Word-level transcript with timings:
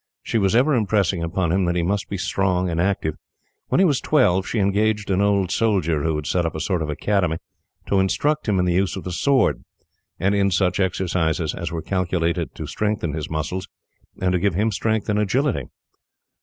She 0.23 0.39
was 0.39 0.55
ever 0.55 0.73
impressing 0.73 1.21
upon 1.21 1.51
him 1.51 1.65
that 1.65 1.75
he 1.75 1.83
must 1.83 2.09
be 2.09 2.17
strong 2.17 2.71
and 2.71 2.81
active. 2.81 3.13
When 3.67 3.77
he 3.77 3.85
was 3.85 4.01
twelve, 4.01 4.47
she 4.47 4.57
engaged 4.57 5.11
an 5.11 5.21
old 5.21 5.51
soldier, 5.51 6.01
who 6.01 6.15
had 6.15 6.25
set 6.25 6.43
up 6.43 6.55
a 6.55 6.59
sort 6.59 6.81
of 6.81 6.89
academy, 6.89 7.37
to 7.85 7.99
instruct 7.99 8.49
him 8.49 8.57
in 8.57 8.65
the 8.65 8.73
use 8.73 8.95
of 8.95 9.03
the 9.03 9.11
sword; 9.11 9.63
and 10.19 10.33
in 10.33 10.49
such 10.49 10.79
exercises 10.79 11.53
as 11.53 11.71
were 11.71 11.83
calculated 11.83 12.55
to 12.55 12.65
strengthen 12.65 13.13
his 13.13 13.29
muscles, 13.29 13.67
and 14.19 14.31
to 14.31 14.39
give 14.39 14.55
him 14.55 14.71
strength 14.71 15.07
and 15.07 15.19
agility. 15.19 15.65